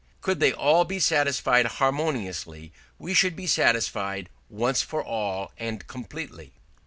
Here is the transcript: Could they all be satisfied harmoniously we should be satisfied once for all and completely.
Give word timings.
Could 0.21 0.39
they 0.39 0.51
all 0.51 0.83
be 0.83 0.97
satisfied 0.99 1.63
harmoniously 1.67 2.73
we 2.97 3.13
should 3.13 3.35
be 3.35 3.45
satisfied 3.45 4.29
once 4.49 4.81
for 4.81 5.03
all 5.03 5.51
and 5.59 5.85
completely. 5.85 6.53